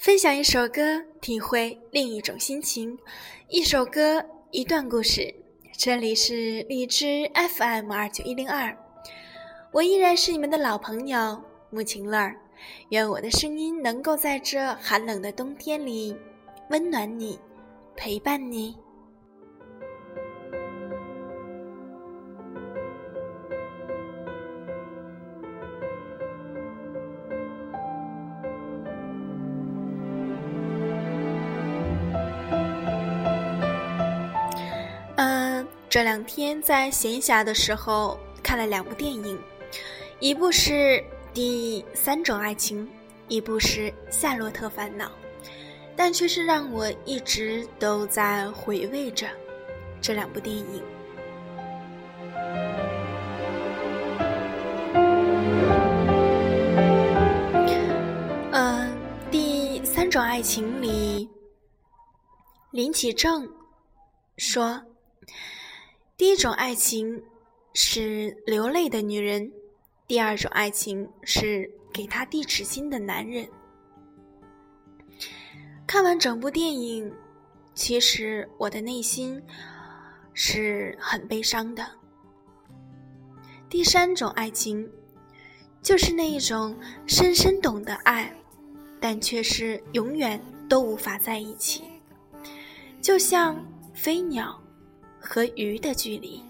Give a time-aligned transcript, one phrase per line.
[0.00, 2.96] 分享一首歌，体会另一种心情；
[3.50, 5.34] 一首歌，一段故事。
[5.76, 8.74] 这里是荔枝 FM 二九一零二，
[9.70, 11.38] 我依然是你们的老朋友
[11.68, 12.34] 穆晴乐。
[12.88, 16.16] 愿我的声音能够在这寒冷的冬天里
[16.70, 17.38] 温暖你，
[17.94, 18.74] 陪伴你。
[35.90, 39.36] 这两天在闲暇的时候看了两部电影，
[40.20, 40.72] 一部是
[41.34, 42.86] 《第三种爱情》，
[43.26, 45.06] 一部是《夏洛特烦恼》，
[45.96, 49.26] 但却是让我一直都在回味着
[50.00, 50.80] 这两部电影。
[58.52, 58.96] 嗯，
[59.32, 61.28] 《第三种爱情》里，
[62.70, 63.44] 林启正
[64.36, 64.80] 说。
[66.20, 67.18] 第一种爱情
[67.72, 69.50] 是流泪的女人，
[70.06, 73.48] 第二种爱情是给他递纸巾的男人。
[75.86, 77.10] 看完整部电影，
[77.74, 79.42] 其实我的内心
[80.34, 81.86] 是很悲伤的。
[83.70, 84.86] 第三种爱情，
[85.80, 86.76] 就是那一种
[87.06, 88.30] 深深懂得爱，
[89.00, 91.84] 但却是永远都无法在一起，
[93.00, 93.56] 就像
[93.94, 94.62] 飞鸟。
[95.20, 96.49] 和鱼的距离。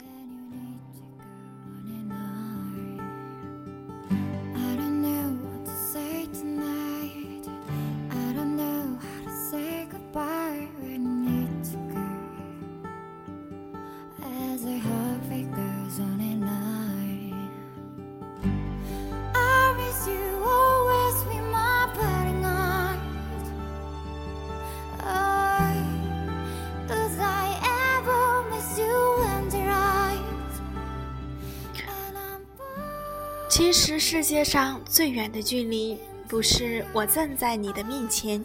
[33.60, 38.42] 其实世界上最远的距离，不是我站在你的面前，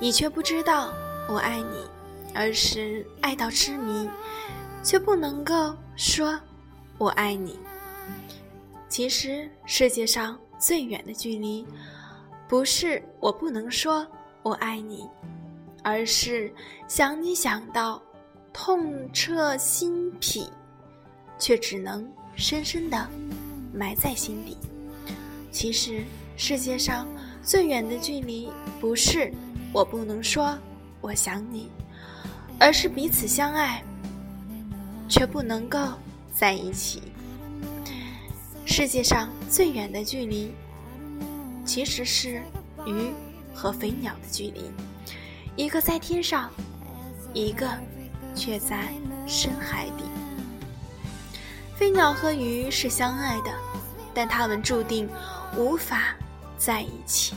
[0.00, 0.92] 你却不知道
[1.28, 1.86] 我爱你，
[2.34, 4.10] 而是爱到痴迷，
[4.82, 6.36] 却不能够说
[6.98, 7.56] “我爱你”。
[8.90, 11.64] 其实世界上最远的距离，
[12.48, 14.04] 不是我不能说
[14.42, 15.08] “我爱你”，
[15.84, 16.52] 而是
[16.88, 18.02] 想你想到
[18.52, 20.50] 痛彻心脾，
[21.38, 23.08] 却只能深深的。
[23.78, 24.56] 埋在心底。
[25.52, 26.04] 其实
[26.36, 27.06] 世界上
[27.42, 28.48] 最远的距离，
[28.80, 29.32] 不是
[29.72, 30.58] 我不能说
[31.00, 31.70] 我想你，
[32.58, 33.82] 而是彼此相爱，
[35.08, 35.78] 却不能够
[36.34, 37.02] 在一起。
[38.66, 40.52] 世界上最远的距离，
[41.64, 42.42] 其实是
[42.84, 43.10] 鱼
[43.54, 44.70] 和飞鸟的距离，
[45.56, 46.50] 一个在天上，
[47.32, 47.66] 一个
[48.34, 48.92] 却在
[49.26, 50.04] 深海底。
[51.74, 53.67] 飞鸟和鱼是相爱的。
[54.18, 55.08] 但他们注定
[55.56, 56.12] 无法
[56.56, 57.36] 在一起。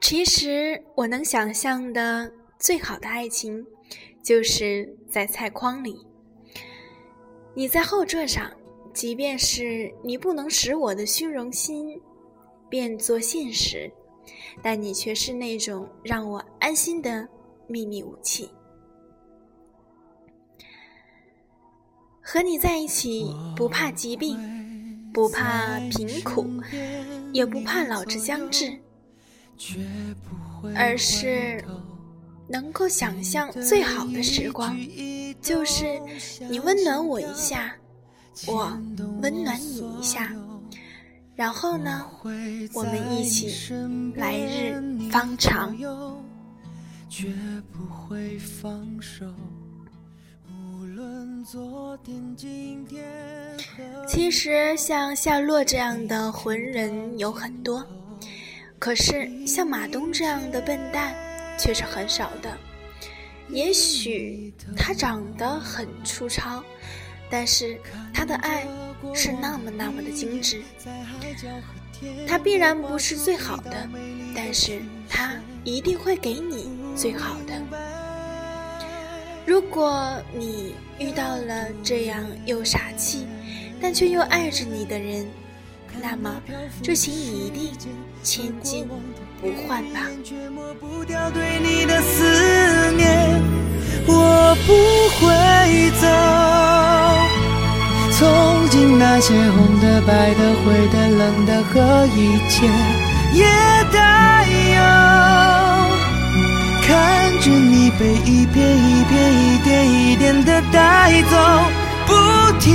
[0.00, 3.66] 其实我能想象的最好的爱情，
[4.22, 6.06] 就是在菜筐里，
[7.54, 8.50] 你在后座上，
[8.94, 12.00] 即便是你不能使我的虚荣心
[12.70, 13.90] 变作现实，
[14.62, 17.28] 但你却是那种让我安心的
[17.66, 18.48] 秘密武器。
[22.22, 26.46] 和你在一起，不怕疾病，不怕贫苦，
[27.32, 28.78] 也不怕老之将至。
[30.74, 31.64] 而是
[32.48, 34.76] 能够想象最好的时光，
[35.40, 36.00] 就是
[36.48, 37.74] 你温暖我一下，
[38.46, 38.72] 我
[39.20, 40.32] 温暖你一下，
[41.34, 42.06] 然后呢，
[42.72, 43.48] 我们一起
[44.16, 45.76] 来日方长。
[54.06, 57.84] 其实像夏洛这样的浑人有很多。
[58.88, 61.14] 可是，像马东这样的笨蛋
[61.58, 62.56] 却是很少的。
[63.50, 66.64] 也许他长得很粗糙，
[67.28, 67.78] 但是
[68.14, 68.66] 他的爱
[69.14, 70.62] 是那么那么的精致。
[72.26, 73.86] 他必然不是最好的，
[74.34, 75.34] 但是他
[75.64, 77.62] 一定会给你最好的。
[79.44, 83.26] 如果你遇到了这样又傻气，
[83.82, 85.26] 但却又爱着你的人，
[86.00, 86.30] 那么，
[86.82, 87.70] 就请你一定
[88.22, 88.86] 千金
[89.40, 90.00] 不换吧。
[94.10, 94.72] 我不
[95.18, 95.20] 会
[96.00, 96.06] 走，
[98.16, 102.66] 从今那些红的、白的、灰的、冷的和一切
[103.34, 103.44] 也
[103.92, 104.80] 带有，
[106.86, 106.88] 看
[107.40, 111.36] 着你被一片一片、一点一点的带走，
[112.06, 112.12] 不
[112.58, 112.66] 停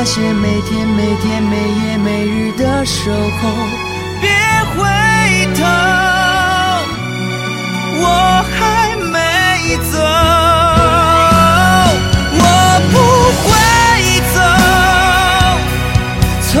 [0.00, 3.50] 那些每天每天每夜每日的守候，
[4.20, 4.30] 别
[4.70, 4.78] 回
[5.56, 5.60] 头，
[7.98, 8.04] 我
[8.54, 9.18] 还没
[9.90, 9.98] 走，
[12.32, 12.42] 我
[12.92, 12.96] 不
[13.42, 13.50] 会
[14.32, 14.38] 走。
[16.48, 16.54] 从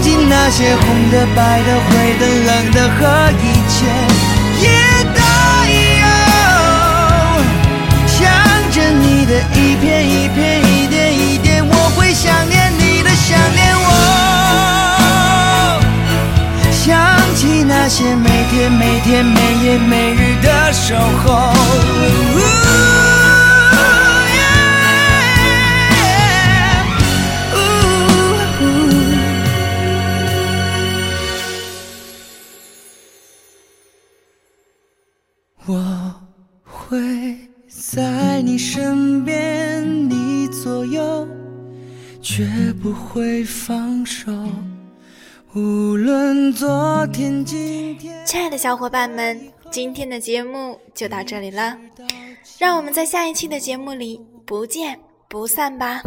[0.00, 3.02] 今那些红的、白的、灰的、冷的和
[3.42, 3.74] 一切
[4.62, 4.70] 也
[5.16, 5.18] 带
[5.98, 6.04] 有，
[8.06, 8.22] 想
[8.70, 10.53] 着你的一片一片。
[18.70, 21.52] 每天每夜每日的守候。
[35.66, 36.14] 我
[36.62, 37.38] 会
[37.68, 41.26] 在你身边，你左右。
[42.20, 42.46] 绝
[42.82, 44.32] 不会放手，
[45.54, 48.26] 无论昨天、今天。
[48.26, 51.78] 亲爱的小伙伴们，今天的节目就到这里了，
[52.58, 56.02] 让我们在下一期的节目里不见不散吧。